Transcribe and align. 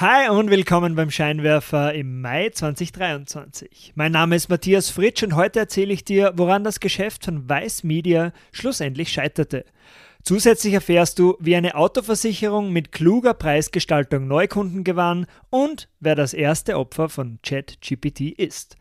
Hi 0.00 0.28
und 0.30 0.50
willkommen 0.50 0.94
beim 0.94 1.10
Scheinwerfer 1.10 1.92
im 1.92 2.22
Mai 2.22 2.48
2023. 2.48 3.92
Mein 3.96 4.12
Name 4.12 4.34
ist 4.34 4.48
Matthias 4.48 4.88
Fritsch 4.88 5.22
und 5.22 5.36
heute 5.36 5.58
erzähle 5.58 5.92
ich 5.92 6.06
dir, 6.06 6.32
woran 6.36 6.64
das 6.64 6.80
Geschäft 6.80 7.26
von 7.26 7.46
Weiß 7.46 7.84
Media 7.84 8.32
schlussendlich 8.50 9.12
scheiterte. 9.12 9.66
Zusätzlich 10.22 10.74
erfährst 10.74 11.18
du, 11.18 11.34
wie 11.38 11.56
eine 11.56 11.74
Autoversicherung 11.74 12.72
mit 12.72 12.92
kluger 12.92 13.34
Preisgestaltung 13.34 14.26
Neukunden 14.26 14.84
gewann 14.84 15.26
und 15.50 15.90
wer 15.98 16.14
das 16.14 16.32
erste 16.34 16.78
Opfer 16.78 17.08
von 17.10 17.38
ChatGPT 17.42 18.38
ist. 18.38 18.76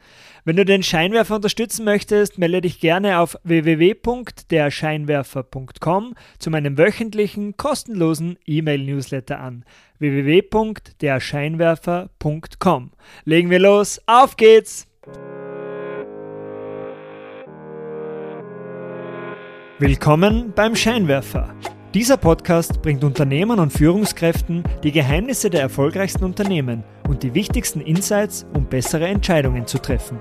Wenn 0.46 0.56
du 0.56 0.64
den 0.64 0.84
Scheinwerfer 0.84 1.36
unterstützen 1.36 1.84
möchtest, 1.86 2.38
melde 2.38 2.62
dich 2.62 2.80
gerne 2.80 3.20
auf 3.20 3.38
www.derscheinwerfer.com 3.44 6.16
zu 6.40 6.50
meinem 6.50 6.78
wöchentlichen 6.78 7.58
kostenlosen 7.58 8.38
E-Mail-Newsletter 8.46 9.38
an. 9.40 9.66
www.derscheinwerfer.com. 10.00 12.92
Legen 13.26 13.50
wir 13.50 13.60
los, 13.60 14.02
auf 14.06 14.38
geht's! 14.38 14.88
Willkommen 19.78 20.54
beim 20.56 20.74
Scheinwerfer. 20.76 21.54
Dieser 21.94 22.18
Podcast 22.18 22.82
bringt 22.82 23.04
Unternehmern 23.04 23.60
und 23.60 23.72
Führungskräften 23.72 24.64
die 24.84 24.92
Geheimnisse 24.92 25.50
der 25.50 25.62
erfolgreichsten 25.62 26.26
Unternehmen 26.26 26.84
und 27.08 27.24
die 27.24 27.34
wichtigsten 27.34 27.80
Insights, 27.82 28.46
um 28.54 28.66
bessere 28.66 29.08
Entscheidungen 29.08 29.66
zu 29.66 29.80
treffen. 29.80 30.20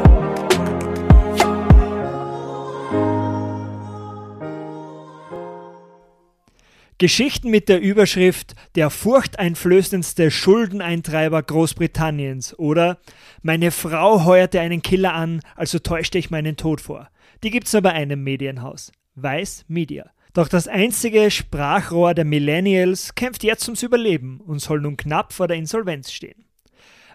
Geschichten 6.99 7.51
mit 7.51 7.69
der 7.69 7.81
Überschrift 7.81 8.55
Der 8.77 8.89
furchteinflößendste 8.89 10.31
Schuldeneintreiber 10.31 11.43
Großbritanniens 11.43 12.57
oder 12.59 12.99
Meine 13.43 13.73
Frau 13.73 14.25
heuerte 14.25 14.61
einen 14.61 14.81
Killer 14.81 15.13
an, 15.13 15.41
also 15.57 15.81
täuschte 15.81 16.19
ich 16.19 16.31
meinen 16.31 16.57
Tod 16.57 16.81
vor. 16.81 17.09
Die 17.43 17.51
gibt's 17.51 17.73
nur 17.73 17.83
bei 17.83 17.93
einem 17.93 18.23
Medienhaus. 18.23 18.93
Weiß 19.17 19.65
Media. 19.67 20.11
Doch 20.35 20.49
das 20.49 20.69
einzige 20.69 21.31
Sprachrohr 21.31 22.15
der 22.15 22.25
Millennials 22.25 23.15
kämpft 23.15 23.45
jetzt 23.45 23.67
ums 23.69 23.83
Überleben 23.83 24.41
und 24.41 24.61
soll 24.61 24.81
nun 24.81 24.97
knapp 24.97 25.33
vor 25.33 25.49
der 25.49 25.57
Insolvenz 25.57 26.13
stehen. 26.13 26.45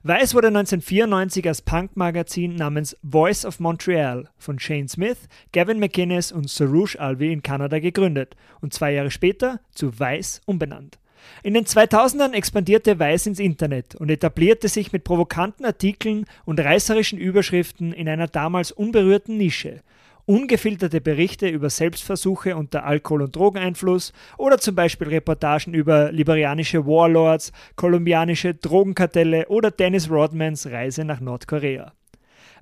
Weiß 0.03 0.33
wurde 0.33 0.47
1994 0.47 1.45
als 1.45 1.61
Punk-Magazin 1.61 2.55
namens 2.55 2.95
Voice 3.03 3.43
of 3.43 3.59
Montreal 3.59 4.29
von 4.37 4.57
Shane 4.57 4.87
Smith, 4.87 5.17
Gavin 5.51 5.77
McInnes 5.77 6.31
und 6.31 6.49
Sarouche 6.49 6.97
Alvi 6.97 7.33
in 7.33 7.43
Kanada 7.43 7.79
gegründet 7.79 8.37
und 8.61 8.73
zwei 8.73 8.93
Jahre 8.93 9.11
später 9.11 9.59
zu 9.71 9.99
Weiß 9.99 10.39
umbenannt. 10.45 10.99
In 11.43 11.53
den 11.53 11.65
2000ern 11.65 12.31
expandierte 12.31 12.97
Weiß 12.97 13.27
ins 13.27 13.39
Internet 13.39 13.95
und 13.95 14.09
etablierte 14.09 14.69
sich 14.69 14.93
mit 14.93 15.03
provokanten 15.03 15.65
Artikeln 15.65 16.25
und 16.45 16.61
reißerischen 16.61 17.19
Überschriften 17.19 17.91
in 17.91 18.07
einer 18.07 18.27
damals 18.27 18.71
unberührten 18.71 19.37
Nische 19.37 19.81
ungefilterte 20.29 21.01
Berichte 21.01 21.47
über 21.49 21.71
Selbstversuche 21.71 22.55
unter 22.55 22.85
Alkohol- 22.85 23.23
und 23.23 23.35
Drogeneinfluss 23.35 24.13
oder 24.37 24.59
zum 24.59 24.75
Beispiel 24.75 25.07
Reportagen 25.07 25.73
über 25.73 26.11
liberianische 26.11 26.85
Warlords, 26.85 27.51
kolumbianische 27.75 28.53
Drogenkartelle 28.53 29.47
oder 29.47 29.71
Dennis 29.71 30.07
Rodmans 30.07 30.67
Reise 30.67 31.03
nach 31.03 31.19
Nordkorea. 31.19 31.93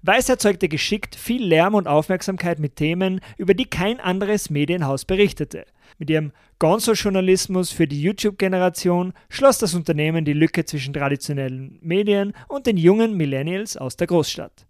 Weiß 0.01 0.29
erzeugte 0.29 0.69
geschickt 0.69 1.17
viel 1.17 1.43
Lärm 1.43 1.73
und 1.73 1.89
Aufmerksamkeit 1.89 2.59
mit 2.59 2.77
Themen, 2.77 3.19
über 3.35 3.53
die 3.53 3.65
kein 3.65 3.99
anderes 3.99 4.49
Medienhaus 4.49 5.03
berichtete. 5.03 5.65
Mit 5.97 6.09
ihrem 6.09 6.31
Gonzo-Journalismus 6.59 7.71
für 7.71 7.85
die 7.85 8.01
YouTube-Generation 8.01 9.11
schloss 9.27 9.57
das 9.57 9.73
Unternehmen 9.73 10.23
die 10.23 10.31
Lücke 10.31 10.63
zwischen 10.63 10.93
traditionellen 10.93 11.79
Medien 11.81 12.31
und 12.47 12.65
den 12.65 12.77
jungen 12.77 13.17
Millennials 13.17 13.75
aus 13.75 13.97
der 13.97 14.07
Großstadt. 14.07 14.67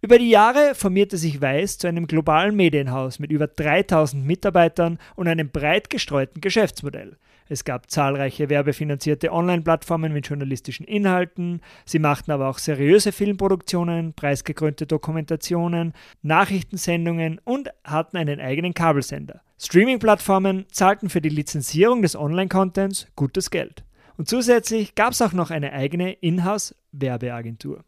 Über 0.00 0.18
die 0.18 0.30
Jahre 0.30 0.74
formierte 0.74 1.16
sich 1.16 1.40
Weiß 1.40 1.78
zu 1.78 1.86
einem 1.86 2.06
globalen 2.06 2.56
Medienhaus 2.56 3.18
mit 3.18 3.30
über 3.30 3.46
3000 3.46 4.24
Mitarbeitern 4.24 4.98
und 5.16 5.28
einem 5.28 5.50
breit 5.50 5.90
gestreuten 5.90 6.40
Geschäftsmodell. 6.40 7.16
Es 7.52 7.64
gab 7.64 7.90
zahlreiche 7.90 8.48
werbefinanzierte 8.48 9.32
Online-Plattformen 9.32 10.12
mit 10.12 10.28
journalistischen 10.28 10.86
Inhalten, 10.86 11.60
sie 11.84 11.98
machten 11.98 12.30
aber 12.30 12.48
auch 12.48 12.58
seriöse 12.58 13.10
Filmproduktionen, 13.10 14.14
preisgekrönte 14.14 14.86
Dokumentationen, 14.86 15.92
Nachrichtensendungen 16.22 17.40
und 17.42 17.70
hatten 17.82 18.16
einen 18.16 18.38
eigenen 18.38 18.72
Kabelsender. 18.72 19.42
Streaming-Plattformen 19.58 20.66
zahlten 20.70 21.10
für 21.10 21.20
die 21.20 21.28
Lizenzierung 21.28 22.02
des 22.02 22.14
Online-Contents 22.14 23.08
gutes 23.16 23.50
Geld. 23.50 23.82
Und 24.16 24.28
zusätzlich 24.28 24.94
gab 24.94 25.12
es 25.12 25.20
auch 25.20 25.32
noch 25.32 25.50
eine 25.50 25.72
eigene 25.72 26.12
Inhouse-Werbeagentur. 26.12 27.84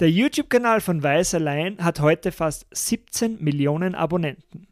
Der 0.00 0.10
YouTube-Kanal 0.10 0.80
von 0.80 1.02
Weiß 1.02 1.34
allein 1.34 1.82
hat 1.84 2.00
heute 2.00 2.32
fast 2.32 2.66
17 2.72 3.42
Millionen 3.42 3.94
Abonnenten. 3.94 4.66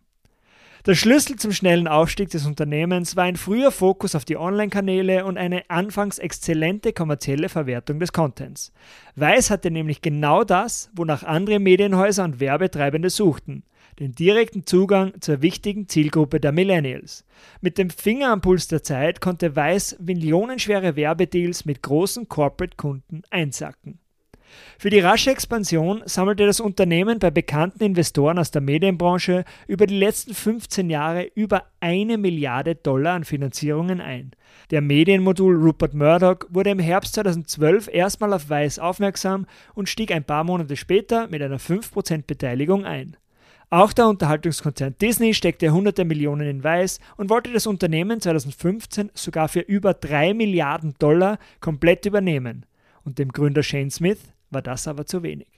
Der 0.87 0.95
Schlüssel 0.95 1.37
zum 1.37 1.51
schnellen 1.51 1.89
Aufstieg 1.89 2.29
des 2.29 2.45
Unternehmens 2.45 3.17
war 3.17 3.25
ein 3.25 3.37
früher 3.37 3.71
Fokus 3.71 4.15
auf 4.15 4.27
die 4.27 4.37
Online-Kanäle 4.37 5.25
und 5.25 5.39
eine 5.39 5.63
anfangs 5.71 6.19
exzellente 6.19 6.93
kommerzielle 6.93 7.49
Verwertung 7.49 8.01
des 8.01 8.13
Contents. 8.13 8.71
Weiß 9.17 9.51
hatte 9.51 9.71
nämlich 9.71 10.03
genau 10.03 10.45
das, 10.45 10.91
wonach 10.95 11.23
andere 11.23 11.59
Medienhäuser 11.59 12.25
und 12.25 12.39
Werbetreibende 12.39 13.09
suchten, 13.09 13.63
den 13.99 14.13
direkten 14.13 14.67
Zugang 14.67 15.19
zur 15.23 15.41
wichtigen 15.41 15.89
Zielgruppe 15.89 16.39
der 16.39 16.53
Millennials. 16.53 17.25
Mit 17.63 17.79
dem 17.79 17.89
Finger 17.89 18.31
am 18.31 18.43
Puls 18.43 18.69
der 18.69 18.83
Zeit 18.83 19.23
konnte 19.23 19.57
Weiß 19.57 19.97
millionenschwere 20.01 20.97
Werbedeals 20.97 21.65
mit 21.65 21.83
großen 21.83 22.29
Corporate-Kunden 22.29 23.23
einsacken. 23.31 24.01
Für 24.79 24.91
die 24.91 25.01
rasche 25.01 25.31
Expansion 25.31 26.03
sammelte 26.05 26.47
das 26.47 26.61
Unternehmen 26.61 27.19
bei 27.19 27.31
bekannten 27.31 27.83
Investoren 27.83 28.39
aus 28.39 28.51
der 28.51 28.61
Medienbranche 28.61 29.45
über 29.67 29.87
die 29.87 29.99
letzten 29.99 30.35
15 30.35 30.91
Jahre 30.91 31.31
über 31.35 31.65
eine 31.81 32.19
Milliarde 32.19 32.75
Dollar 32.75 33.15
an 33.15 33.25
Finanzierungen 33.25 34.01
ein. 34.01 34.33
Der 34.71 34.81
Medienmodul 34.81 35.57
Rupert 35.57 35.95
Murdoch 35.95 36.47
wurde 36.49 36.71
im 36.71 36.79
Herbst 36.79 37.15
2012 37.15 37.89
erstmal 37.93 38.33
auf 38.33 38.49
Weiß 38.49 38.79
aufmerksam 38.79 39.47
und 39.75 39.89
stieg 39.89 40.13
ein 40.13 40.25
paar 40.25 40.45
Monate 40.45 40.77
später 40.77 41.29
mit 41.29 41.43
einer 41.43 41.59
5% 41.59 42.25
Beteiligung 42.27 42.85
ein. 42.85 43.17
Auch 43.71 43.93
der 43.93 44.07
Unterhaltungskonzern 44.07 44.95
Disney 45.01 45.35
steckte 45.35 45.73
hunderte 45.73 46.05
Millionen 46.05 46.47
in 46.49 46.63
Weiß 46.63 47.01
und 47.17 47.31
wollte 47.31 47.53
das 47.53 47.67
Unternehmen 47.67 48.21
2015 48.21 49.11
sogar 49.15 49.49
für 49.49 49.61
über 49.61 49.95
3 49.95 50.35
Milliarden 50.35 50.95
Dollar 50.99 51.39
komplett 51.61 52.07
übernehmen. 52.07 52.67
Und 53.05 53.19
dem 53.19 53.33
Gründer 53.33 53.63
Shane 53.63 53.91
Smith 53.91 54.21
war 54.55 54.63
das 54.63 54.89
aber 54.89 55.05
zu 55.07 55.23
wenig. 55.23 55.49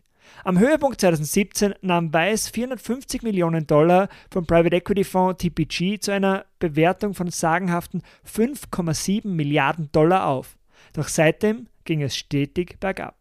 Am 0.45 0.59
Höhepunkt 0.59 1.01
2017 1.01 1.75
nahm 1.83 2.13
Weiß 2.13 2.49
450 2.49 3.23
Millionen 3.23 3.67
Dollar 3.67 4.09
vom 4.31 4.47
Private 4.47 4.77
Equity 4.77 5.05
Fonds 5.05 5.43
TPG 5.43 5.99
zu 6.01 6.13
einer 6.13 6.45
Bewertung 6.59 7.15
von 7.15 7.31
sagenhaften 7.31 8.03
5,7 8.27 9.29
Milliarden 9.29 9.91
Dollar 9.93 10.27
auf. 10.27 10.57
Doch 10.93 11.09
seitdem 11.09 11.69
ging 11.85 12.03
es 12.03 12.17
stetig 12.17 12.79
bergab. 12.81 13.17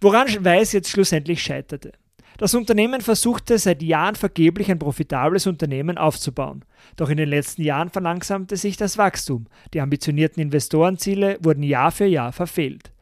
Woran 0.00 0.28
Weiß 0.44 0.72
jetzt 0.72 0.90
schlussendlich 0.90 1.42
scheiterte. 1.42 1.92
Das 2.38 2.54
Unternehmen 2.54 3.02
versuchte 3.02 3.58
seit 3.58 3.82
Jahren 3.82 4.14
vergeblich 4.14 4.70
ein 4.70 4.78
profitables 4.78 5.46
Unternehmen 5.46 5.98
aufzubauen. 5.98 6.64
Doch 6.96 7.10
in 7.10 7.18
den 7.18 7.28
letzten 7.28 7.62
Jahren 7.62 7.90
verlangsamte 7.90 8.56
sich 8.56 8.78
das 8.78 8.96
Wachstum. 8.96 9.46
Die 9.74 9.80
ambitionierten 9.80 10.42
Investorenziele 10.42 11.38
wurden 11.42 11.62
Jahr 11.62 11.92
für 11.92 12.06
Jahr 12.06 12.32
verfehlt. 12.32 12.92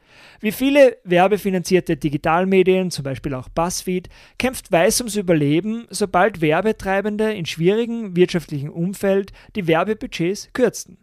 Wie 0.40 0.52
viele 0.52 0.96
werbefinanzierte 1.04 1.96
Digitalmedien, 1.96 2.90
zum 2.90 3.04
Beispiel 3.04 3.34
auch 3.34 3.48
BuzzFeed, 3.48 4.08
kämpft 4.38 4.70
Weiß 4.70 5.00
ums 5.00 5.16
Überleben, 5.16 5.86
sobald 5.90 6.40
Werbetreibende 6.40 7.32
in 7.32 7.46
schwierigen 7.46 8.16
wirtschaftlichen 8.16 8.70
Umfeld 8.70 9.32
die 9.56 9.66
Werbebudgets 9.66 10.50
kürzten. 10.52 10.98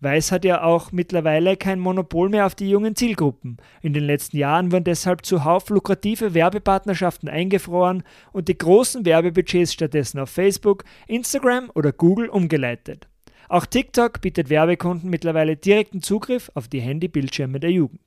Weiß 0.00 0.32
hat 0.32 0.44
ja 0.44 0.62
auch 0.62 0.92
mittlerweile 0.92 1.56
kein 1.56 1.80
Monopol 1.80 2.28
mehr 2.28 2.46
auf 2.46 2.54
die 2.54 2.68
jungen 2.68 2.94
Zielgruppen. 2.94 3.56
In 3.80 3.94
den 3.94 4.04
letzten 4.04 4.36
Jahren 4.36 4.70
wurden 4.70 4.84
deshalb 4.84 5.24
zuhauf 5.24 5.70
lukrative 5.70 6.34
Werbepartnerschaften 6.34 7.28
eingefroren 7.28 8.02
und 8.32 8.48
die 8.48 8.58
großen 8.58 9.06
Werbebudgets 9.06 9.72
stattdessen 9.72 10.18
auf 10.18 10.30
Facebook, 10.30 10.84
Instagram 11.06 11.70
oder 11.74 11.92
Google 11.92 12.28
umgeleitet. 12.28 13.08
Auch 13.48 13.66
TikTok 13.66 14.20
bietet 14.20 14.50
Werbekunden 14.50 15.10
mittlerweile 15.10 15.56
direkten 15.56 16.02
Zugriff 16.02 16.50
auf 16.54 16.68
die 16.68 16.80
Handybildschirme 16.80 17.60
der 17.60 17.70
Jugend. 17.70 18.00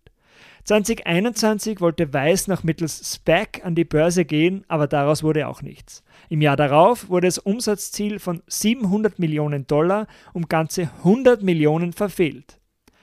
2021 0.64 1.80
wollte 1.80 2.14
Weiß 2.14 2.48
noch 2.48 2.64
mittels 2.64 3.14
SPAC 3.14 3.62
an 3.64 3.76
die 3.76 3.86
Börse 3.86 4.26
gehen, 4.26 4.66
aber 4.68 4.88
daraus 4.88 5.24
wurde 5.24 5.48
auch 5.48 5.62
nichts. 5.62 6.04
Im 6.30 6.42
Jahr 6.42 6.58
darauf 6.58 7.10
wurde 7.10 7.28
das 7.28 7.38
Umsatzziel 7.38 8.20
von 8.20 8.42
700 8.48 9.20
Millionen 9.20 9.66
Dollar 9.68 10.08
um 10.34 10.48
ganze 10.48 10.90
100 11.00 11.42
Millionen 11.42 11.94
verfehlt. 11.94 12.60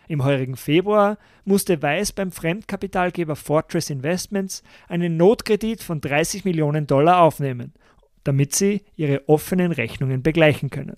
Im 0.09 0.25
heurigen 0.25 0.57
Februar 0.57 1.19
musste 1.45 1.81
Weiß 1.81 2.13
beim 2.13 2.31
Fremdkapitalgeber 2.31 3.37
Fortress 3.37 3.91
Investments 3.91 4.63
einen 4.89 5.17
Notkredit 5.17 5.83
von 5.83 6.01
30 6.01 6.45
Millionen 6.45 6.87
Dollar 6.87 7.21
aufnehmen, 7.21 7.73
damit 8.25 8.55
sie 8.55 8.83
ihre 8.97 9.29
offenen 9.29 9.73
Rechnungen 9.73 10.23
begleichen 10.23 10.71
können. 10.71 10.97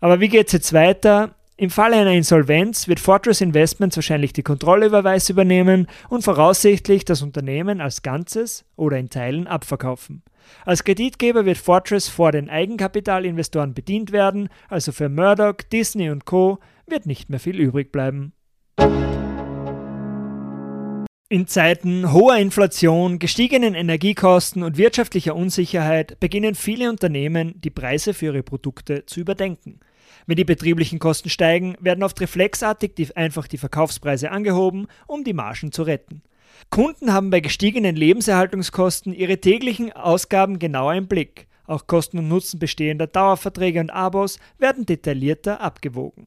Aber 0.00 0.20
wie 0.20 0.28
geht 0.28 0.48
es 0.48 0.52
jetzt 0.52 0.72
weiter? 0.72 1.36
Im 1.58 1.70
Falle 1.70 1.96
einer 1.96 2.12
Insolvenz 2.12 2.86
wird 2.86 3.00
Fortress 3.00 3.40
Investments 3.40 3.96
wahrscheinlich 3.96 4.34
die 4.34 4.42
Kontrolle 4.42 4.84
über 4.84 5.04
Weiß 5.04 5.30
übernehmen 5.30 5.86
und 6.10 6.22
voraussichtlich 6.22 7.06
das 7.06 7.22
Unternehmen 7.22 7.80
als 7.80 8.02
Ganzes 8.02 8.66
oder 8.76 8.98
in 8.98 9.08
Teilen 9.08 9.46
abverkaufen. 9.46 10.22
Als 10.66 10.84
Kreditgeber 10.84 11.46
wird 11.46 11.56
Fortress 11.56 12.08
vor 12.08 12.30
den 12.30 12.50
Eigenkapitalinvestoren 12.50 13.72
bedient 13.72 14.12
werden, 14.12 14.50
also 14.68 14.92
für 14.92 15.08
Murdoch, 15.08 15.56
Disney 15.72 16.10
und 16.10 16.26
Co. 16.26 16.58
wird 16.86 17.06
nicht 17.06 17.30
mehr 17.30 17.40
viel 17.40 17.58
übrig 17.58 17.90
bleiben. 17.90 18.34
In 21.30 21.46
Zeiten 21.46 22.12
hoher 22.12 22.36
Inflation, 22.36 23.18
gestiegenen 23.18 23.74
Energiekosten 23.74 24.62
und 24.62 24.76
wirtschaftlicher 24.76 25.34
Unsicherheit 25.34 26.20
beginnen 26.20 26.54
viele 26.54 26.90
Unternehmen, 26.90 27.58
die 27.62 27.70
Preise 27.70 28.12
für 28.12 28.26
ihre 28.26 28.42
Produkte 28.42 29.06
zu 29.06 29.20
überdenken. 29.20 29.80
Wenn 30.26 30.36
die 30.36 30.44
betrieblichen 30.44 30.98
Kosten 30.98 31.28
steigen, 31.28 31.76
werden 31.80 32.02
oft 32.02 32.20
reflexartig 32.20 32.94
die, 32.94 33.16
einfach 33.16 33.46
die 33.46 33.58
Verkaufspreise 33.58 34.30
angehoben, 34.30 34.86
um 35.06 35.24
die 35.24 35.34
Margen 35.34 35.72
zu 35.72 35.82
retten. 35.82 36.22
Kunden 36.70 37.12
haben 37.12 37.30
bei 37.30 37.40
gestiegenen 37.40 37.96
Lebenserhaltungskosten 37.96 39.12
ihre 39.12 39.38
täglichen 39.38 39.92
Ausgaben 39.92 40.58
genauer 40.58 40.94
im 40.94 41.06
Blick. 41.06 41.46
Auch 41.66 41.86
Kosten 41.86 42.18
und 42.18 42.28
Nutzen 42.28 42.58
bestehender 42.58 43.06
Dauerverträge 43.06 43.80
und 43.80 43.90
Abos 43.90 44.38
werden 44.58 44.86
detaillierter 44.86 45.60
abgewogen. 45.60 46.26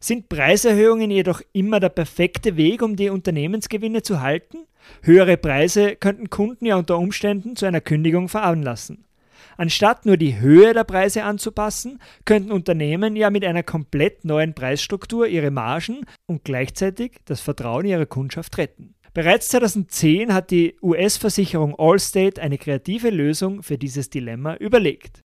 Sind 0.00 0.28
Preiserhöhungen 0.28 1.10
jedoch 1.10 1.40
immer 1.52 1.80
der 1.80 1.88
perfekte 1.90 2.56
Weg, 2.56 2.82
um 2.82 2.96
die 2.96 3.10
Unternehmensgewinne 3.10 4.02
zu 4.02 4.20
halten? 4.20 4.58
Höhere 5.02 5.36
Preise 5.36 5.96
könnten 5.96 6.30
Kunden 6.30 6.66
ja 6.66 6.76
unter 6.76 6.98
Umständen 6.98 7.56
zu 7.56 7.66
einer 7.66 7.80
Kündigung 7.80 8.28
veranlassen. 8.28 9.04
Anstatt 9.60 10.06
nur 10.06 10.16
die 10.16 10.38
Höhe 10.38 10.72
der 10.72 10.84
Preise 10.84 11.24
anzupassen, 11.24 11.98
könnten 12.24 12.52
Unternehmen 12.52 13.16
ja 13.16 13.28
mit 13.28 13.44
einer 13.44 13.64
komplett 13.64 14.24
neuen 14.24 14.54
Preisstruktur 14.54 15.26
ihre 15.26 15.50
Margen 15.50 16.06
und 16.26 16.44
gleichzeitig 16.44 17.16
das 17.24 17.40
Vertrauen 17.40 17.84
ihrer 17.84 18.06
Kundschaft 18.06 18.56
retten. 18.56 18.94
Bereits 19.14 19.48
2010 19.48 20.32
hat 20.32 20.52
die 20.52 20.76
US-Versicherung 20.80 21.74
Allstate 21.76 22.40
eine 22.40 22.56
kreative 22.56 23.10
Lösung 23.10 23.64
für 23.64 23.78
dieses 23.78 24.10
Dilemma 24.10 24.54
überlegt. 24.54 25.22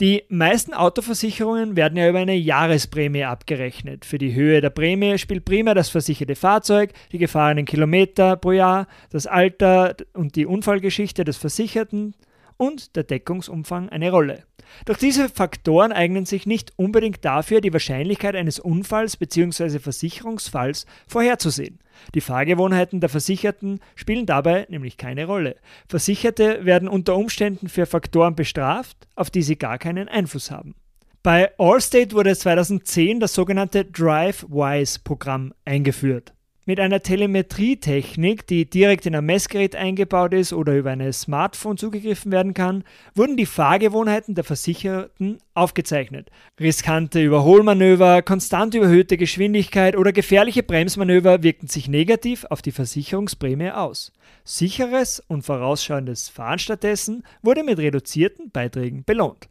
Die 0.00 0.24
meisten 0.28 0.74
Autoversicherungen 0.74 1.76
werden 1.76 1.96
ja 1.96 2.08
über 2.08 2.18
eine 2.18 2.34
Jahresprämie 2.34 3.24
abgerechnet. 3.24 4.04
Für 4.04 4.18
die 4.18 4.34
Höhe 4.34 4.60
der 4.60 4.70
Prämie 4.70 5.16
spielt 5.16 5.44
primär 5.44 5.76
das 5.76 5.90
versicherte 5.90 6.34
Fahrzeug, 6.34 6.92
die 7.12 7.18
gefahrenen 7.18 7.66
Kilometer 7.66 8.34
pro 8.34 8.50
Jahr, 8.50 8.88
das 9.10 9.28
Alter 9.28 9.94
und 10.12 10.34
die 10.34 10.44
Unfallgeschichte 10.44 11.22
des 11.22 11.36
Versicherten 11.36 12.14
und 12.56 12.96
der 12.96 13.04
Deckungsumfang 13.04 13.88
eine 13.88 14.10
Rolle. 14.10 14.44
Doch 14.84 14.96
diese 14.96 15.28
Faktoren 15.28 15.92
eignen 15.92 16.26
sich 16.26 16.46
nicht 16.46 16.72
unbedingt 16.76 17.24
dafür, 17.24 17.60
die 17.60 17.72
Wahrscheinlichkeit 17.72 18.34
eines 18.34 18.58
Unfalls 18.58 19.16
bzw. 19.16 19.78
Versicherungsfalls 19.78 20.86
vorherzusehen. 21.06 21.78
Die 22.14 22.20
Fahrgewohnheiten 22.20 23.00
der 23.00 23.08
Versicherten 23.08 23.80
spielen 23.94 24.26
dabei 24.26 24.66
nämlich 24.68 24.96
keine 24.96 25.26
Rolle. 25.26 25.56
Versicherte 25.88 26.64
werden 26.64 26.88
unter 26.88 27.16
Umständen 27.16 27.68
für 27.68 27.86
Faktoren 27.86 28.36
bestraft, 28.36 29.08
auf 29.14 29.30
die 29.30 29.42
sie 29.42 29.56
gar 29.56 29.78
keinen 29.78 30.08
Einfluss 30.08 30.50
haben. 30.50 30.74
Bei 31.22 31.50
Allstate 31.58 32.12
wurde 32.12 32.36
2010 32.36 33.18
das 33.18 33.34
sogenannte 33.34 33.84
DriveWise-Programm 33.84 35.54
eingeführt. 35.64 36.35
Mit 36.68 36.80
einer 36.80 37.00
Telemetrietechnik, 37.00 38.44
die 38.48 38.68
direkt 38.68 39.06
in 39.06 39.14
ein 39.14 39.24
Messgerät 39.24 39.76
eingebaut 39.76 40.34
ist 40.34 40.52
oder 40.52 40.76
über 40.76 40.90
ein 40.90 41.12
Smartphone 41.12 41.76
zugegriffen 41.76 42.32
werden 42.32 42.54
kann, 42.54 42.82
wurden 43.14 43.36
die 43.36 43.46
Fahrgewohnheiten 43.46 44.34
der 44.34 44.42
Versicherten 44.42 45.38
aufgezeichnet. 45.54 46.28
Riskante 46.58 47.22
Überholmanöver, 47.22 48.20
konstant 48.22 48.74
überhöhte 48.74 49.16
Geschwindigkeit 49.16 49.96
oder 49.96 50.10
gefährliche 50.10 50.64
Bremsmanöver 50.64 51.44
wirkten 51.44 51.68
sich 51.68 51.86
negativ 51.86 52.44
auf 52.50 52.62
die 52.62 52.72
Versicherungsprämie 52.72 53.70
aus. 53.70 54.12
Sicheres 54.42 55.22
und 55.28 55.42
vorausschauendes 55.42 56.28
Fahren 56.28 56.58
stattdessen 56.58 57.22
wurde 57.42 57.62
mit 57.62 57.78
reduzierten 57.78 58.50
Beiträgen 58.50 59.04
belohnt. 59.04 59.48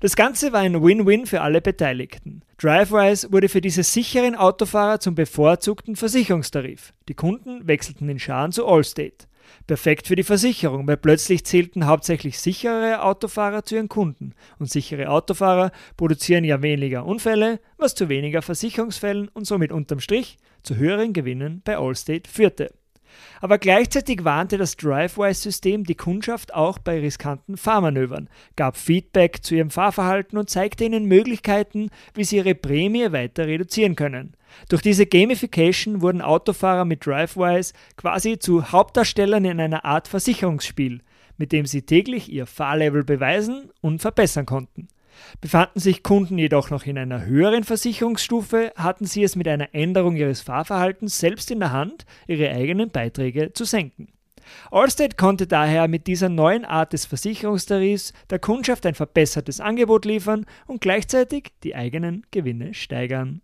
Das 0.00 0.16
Ganze 0.16 0.52
war 0.52 0.60
ein 0.60 0.82
Win-Win 0.82 1.26
für 1.26 1.40
alle 1.40 1.60
Beteiligten. 1.60 2.42
Drivewise 2.58 3.32
wurde 3.32 3.48
für 3.48 3.60
diese 3.60 3.82
sicheren 3.82 4.34
Autofahrer 4.34 5.00
zum 5.00 5.14
bevorzugten 5.14 5.96
Versicherungstarif. 5.96 6.92
Die 7.08 7.14
Kunden 7.14 7.66
wechselten 7.66 8.08
den 8.08 8.18
Schaden 8.18 8.52
zu 8.52 8.66
Allstate. 8.66 9.26
Perfekt 9.66 10.06
für 10.06 10.16
die 10.16 10.22
Versicherung, 10.24 10.86
weil 10.86 10.96
plötzlich 10.96 11.44
zählten 11.44 11.86
hauptsächlich 11.86 12.38
sichere 12.38 13.02
Autofahrer 13.02 13.64
zu 13.64 13.76
ihren 13.76 13.88
Kunden. 13.88 14.34
Und 14.58 14.70
sichere 14.70 15.10
Autofahrer 15.10 15.72
produzieren 15.96 16.44
ja 16.44 16.62
weniger 16.62 17.06
Unfälle, 17.06 17.60
was 17.76 17.94
zu 17.94 18.08
weniger 18.08 18.42
Versicherungsfällen 18.42 19.28
und 19.28 19.46
somit 19.46 19.72
unterm 19.72 20.00
Strich 20.00 20.38
zu 20.62 20.76
höheren 20.76 21.12
Gewinnen 21.12 21.62
bei 21.64 21.76
Allstate 21.76 22.28
führte. 22.30 22.72
Aber 23.40 23.58
gleichzeitig 23.58 24.24
warnte 24.24 24.58
das 24.58 24.76
DriveWise-System 24.76 25.84
die 25.84 25.94
Kundschaft 25.94 26.54
auch 26.54 26.78
bei 26.78 27.00
riskanten 27.00 27.56
Fahrmanövern, 27.56 28.28
gab 28.56 28.76
Feedback 28.76 29.42
zu 29.42 29.54
ihrem 29.54 29.70
Fahrverhalten 29.70 30.38
und 30.38 30.50
zeigte 30.50 30.84
ihnen 30.84 31.06
Möglichkeiten, 31.06 31.90
wie 32.14 32.24
sie 32.24 32.36
ihre 32.36 32.54
Prämie 32.54 33.12
weiter 33.12 33.46
reduzieren 33.46 33.96
können. 33.96 34.34
Durch 34.68 34.82
diese 34.82 35.06
Gamification 35.06 36.00
wurden 36.00 36.22
Autofahrer 36.22 36.84
mit 36.84 37.04
DriveWise 37.04 37.72
quasi 37.96 38.38
zu 38.38 38.72
Hauptdarstellern 38.72 39.44
in 39.44 39.60
einer 39.60 39.84
Art 39.84 40.08
Versicherungsspiel, 40.08 41.02
mit 41.36 41.52
dem 41.52 41.66
sie 41.66 41.82
täglich 41.82 42.30
ihr 42.32 42.46
Fahrlevel 42.46 43.04
beweisen 43.04 43.70
und 43.80 44.00
verbessern 44.00 44.46
konnten. 44.46 44.88
Befanden 45.40 45.80
sich 45.80 46.02
Kunden 46.02 46.38
jedoch 46.38 46.70
noch 46.70 46.84
in 46.84 46.98
einer 46.98 47.24
höheren 47.24 47.64
Versicherungsstufe, 47.64 48.72
hatten 48.76 49.04
sie 49.04 49.22
es 49.22 49.36
mit 49.36 49.48
einer 49.48 49.74
Änderung 49.74 50.16
ihres 50.16 50.40
Fahrverhaltens 50.40 51.18
selbst 51.18 51.50
in 51.50 51.60
der 51.60 51.72
Hand, 51.72 52.06
ihre 52.26 52.50
eigenen 52.50 52.90
Beiträge 52.90 53.52
zu 53.52 53.64
senken. 53.64 54.08
Allstate 54.70 55.16
konnte 55.16 55.46
daher 55.46 55.88
mit 55.88 56.06
dieser 56.06 56.28
neuen 56.28 56.64
Art 56.64 56.92
des 56.92 57.06
Versicherungstarifs 57.06 58.12
der 58.30 58.38
Kundschaft 58.38 58.86
ein 58.86 58.94
verbessertes 58.94 59.60
Angebot 59.60 60.04
liefern 60.04 60.46
und 60.66 60.80
gleichzeitig 60.80 61.52
die 61.62 61.74
eigenen 61.74 62.24
Gewinne 62.30 62.74
steigern. 62.74 63.42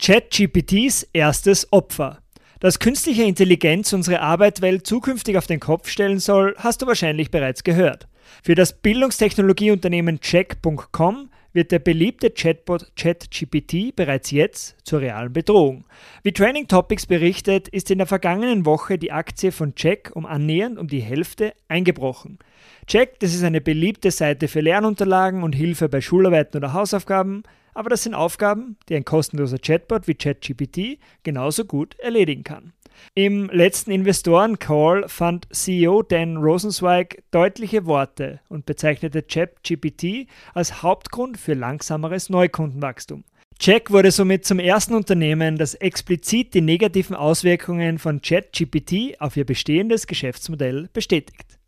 ChatGPTs 0.00 1.08
erstes 1.12 1.72
Opfer. 1.72 2.20
Dass 2.60 2.80
künstliche 2.80 3.22
Intelligenz 3.22 3.92
unsere 3.92 4.20
Arbeitswelt 4.20 4.86
zukünftig 4.86 5.36
auf 5.36 5.46
den 5.46 5.60
Kopf 5.60 5.88
stellen 5.88 6.18
soll, 6.18 6.54
hast 6.58 6.82
du 6.82 6.86
wahrscheinlich 6.86 7.30
bereits 7.30 7.62
gehört. 7.62 8.08
Für 8.42 8.54
das 8.54 8.72
Bildungstechnologieunternehmen 8.72 10.20
Check.com 10.20 11.30
wird 11.52 11.72
der 11.72 11.78
beliebte 11.78 12.30
Chatbot 12.30 12.92
ChatGPT 12.96 13.96
bereits 13.96 14.30
jetzt 14.30 14.76
zur 14.84 15.00
realen 15.00 15.32
Bedrohung. 15.32 15.84
Wie 16.22 16.32
Training 16.32 16.68
Topics 16.68 17.06
berichtet, 17.06 17.68
ist 17.68 17.90
in 17.90 17.98
der 17.98 18.06
vergangenen 18.06 18.66
Woche 18.66 18.98
die 18.98 19.12
Aktie 19.12 19.50
von 19.50 19.74
Check 19.74 20.10
um 20.14 20.26
annähernd 20.26 20.78
um 20.78 20.88
die 20.88 21.00
Hälfte 21.00 21.54
eingebrochen. 21.68 22.38
Check, 22.86 23.18
das 23.20 23.34
ist 23.34 23.42
eine 23.44 23.60
beliebte 23.60 24.10
Seite 24.10 24.48
für 24.48 24.60
Lernunterlagen 24.60 25.42
und 25.42 25.54
Hilfe 25.54 25.88
bei 25.88 26.00
Schularbeiten 26.00 26.58
oder 26.58 26.72
Hausaufgaben, 26.74 27.42
aber 27.74 27.90
das 27.90 28.02
sind 28.02 28.14
Aufgaben, 28.14 28.76
die 28.88 28.96
ein 28.96 29.04
kostenloser 29.04 29.58
Chatbot 29.58 30.08
wie 30.08 30.14
ChatGPT 30.14 30.98
genauso 31.22 31.64
gut 31.64 31.98
erledigen 31.98 32.44
kann. 32.44 32.72
Im 33.14 33.50
letzten 33.50 33.90
Investoren-Call 33.90 35.08
fand 35.08 35.46
CEO 35.50 36.02
Dan 36.02 36.36
Rosenzweig 36.36 37.22
deutliche 37.30 37.86
Worte 37.86 38.40
und 38.48 38.66
bezeichnete 38.66 39.22
ChatGPT 39.22 40.28
als 40.54 40.82
Hauptgrund 40.82 41.38
für 41.38 41.54
langsameres 41.54 42.30
Neukundenwachstum. 42.30 43.24
Check 43.58 43.90
wurde 43.90 44.12
somit 44.12 44.44
zum 44.44 44.60
ersten 44.60 44.94
Unternehmen, 44.94 45.58
das 45.58 45.74
explizit 45.74 46.54
die 46.54 46.60
negativen 46.60 47.16
Auswirkungen 47.16 47.98
von 47.98 48.22
ChatGPT 48.22 49.20
auf 49.20 49.36
ihr 49.36 49.44
bestehendes 49.44 50.06
Geschäftsmodell 50.06 50.88
bestätigt. 50.92 51.58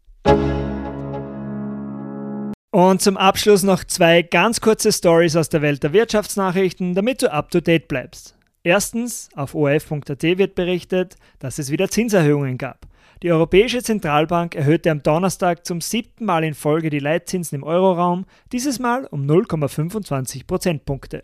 Und 2.72 3.02
zum 3.02 3.16
Abschluss 3.16 3.64
noch 3.64 3.82
zwei 3.82 4.22
ganz 4.22 4.60
kurze 4.60 4.92
Stories 4.92 5.34
aus 5.34 5.48
der 5.48 5.62
Welt 5.62 5.82
der 5.82 5.92
Wirtschaftsnachrichten, 5.92 6.94
damit 6.94 7.22
du 7.22 7.32
up 7.32 7.50
to 7.50 7.60
date 7.60 7.88
bleibst. 7.88 8.36
Erstens, 8.62 9.30
auf 9.34 9.54
ORF.at 9.54 10.22
wird 10.22 10.54
berichtet, 10.54 11.16
dass 11.38 11.58
es 11.58 11.70
wieder 11.70 11.88
Zinserhöhungen 11.88 12.58
gab. 12.58 12.86
Die 13.22 13.32
Europäische 13.32 13.82
Zentralbank 13.82 14.54
erhöhte 14.54 14.90
am 14.90 15.02
Donnerstag 15.02 15.66
zum 15.66 15.80
siebten 15.80 16.24
Mal 16.24 16.44
in 16.44 16.54
Folge 16.54 16.90
die 16.90 16.98
Leitzinsen 16.98 17.56
im 17.56 17.62
Euroraum, 17.62 18.26
dieses 18.52 18.78
Mal 18.78 19.06
um 19.06 19.26
0,25 19.26 20.46
Prozentpunkte. 20.46 21.22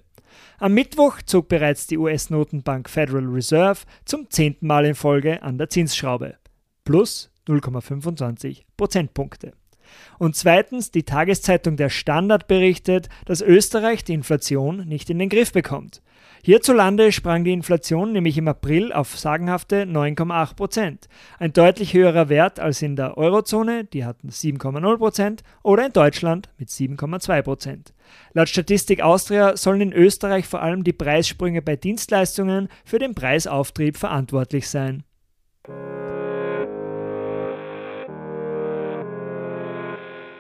Am 0.59 0.73
Mittwoch 0.73 1.23
zog 1.23 1.49
bereits 1.49 1.87
die 1.87 1.99
US-Notenbank 1.99 2.89
Federal 2.89 3.27
Reserve 3.27 3.81
zum 4.05 4.31
zehnten 4.31 4.67
Mal 4.67 4.87
in 4.87 4.95
Folge 4.95 5.43
an 5.43 5.59
der 5.59 5.69
Zinsschraube. 5.69 6.37
Plus 6.85 7.31
0,25 7.47 8.63
Prozentpunkte. 8.77 9.53
Und 10.19 10.37
zweitens, 10.37 10.91
die 10.91 11.05
Tageszeitung 11.05 11.77
Der 11.77 11.91
Standard 11.91 12.49
berichtet, 12.49 13.09
dass 13.25 13.41
Österreich 13.41 14.05
die 14.05 14.15
Inflation 14.15 14.87
nicht 14.87 15.11
in 15.11 15.19
den 15.19 15.29
Griff 15.29 15.53
bekommt. 15.53 16.03
Hierzulande 16.47 17.11
sprang 17.11 17.43
die 17.43 17.53
Inflation 17.53 18.13
nämlich 18.13 18.39
im 18.39 18.47
April 18.47 18.93
auf 18.93 19.19
sagenhafte 19.19 19.83
9,8 19.83 20.55
Prozent. 20.55 21.09
Ein 21.41 21.53
deutlich 21.53 21.93
höherer 21.93 22.29
Wert 22.29 22.61
als 22.61 22.83
in 22.83 22.95
der 22.95 23.19
Eurozone, 23.19 23.83
die 23.83 24.05
hatten 24.05 24.29
7,0 24.29 24.97
Prozent, 24.97 25.43
oder 25.65 25.87
in 25.87 25.93
Deutschland 25.93 26.49
mit 26.57 26.69
7,2 26.69 27.43
Prozent. 27.43 27.95
Laut 28.33 28.49
Statistik 28.49 29.01
Austria 29.03 29.57
sollen 29.57 29.81
in 29.81 29.93
Österreich 29.93 30.47
vor 30.47 30.63
allem 30.63 30.85
die 30.85 30.93
Preissprünge 30.93 31.63
bei 31.63 31.75
Dienstleistungen 31.75 32.69
für 32.85 33.01
den 33.01 33.17
Preisauftrieb 33.17 33.97
verantwortlich 33.97 34.69
sein. 34.69 35.03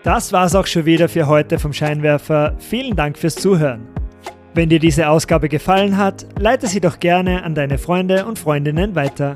Das 0.05 0.33
war's 0.33 0.55
auch 0.55 0.69
schon 0.69 0.85
wieder 0.85 1.09
für 1.09 1.27
heute 1.27 1.59
vom 1.59 1.73
Scheinwerfer. 1.73 2.55
Vielen 2.61 2.95
Dank 2.95 3.19
fürs 3.19 3.35
Zuhören. 3.35 3.96
Wenn 4.57 4.69
dir 4.71 4.79
diese 4.79 5.11
Ausgabe 5.11 5.51
gefallen 5.51 5.99
hat, 5.99 6.25
leite 6.39 6.67
sie 6.67 6.81
doch 6.81 6.99
gerne 6.99 7.45
an 7.45 7.55
deine 7.55 7.77
Freunde 7.77 8.25
und 8.25 8.39
Freundinnen 8.39 8.95
weiter. 8.95 9.35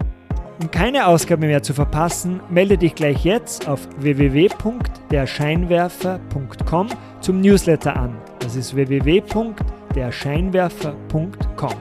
Um 0.63 0.71
keine 0.71 1.07
Ausgabe 1.07 1.47
mehr 1.47 1.63
zu 1.63 1.75
verpassen, 1.75 2.41
melde 2.49 2.79
dich 2.79 2.95
gleich 2.95 3.23
jetzt 3.23 3.69
auf 3.69 3.87
www.derscheinwerfer.com 3.99 6.89
zum 7.21 7.41
Newsletter 7.43 7.95
an. 7.95 8.17
Das 8.39 8.57
ist 8.57 8.75
www.derscheinwerfer.com. 8.75 11.75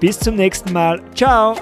Bis 0.00 0.18
zum 0.18 0.34
nächsten 0.34 0.72
Mal. 0.72 1.00
Ciao! 1.14 1.54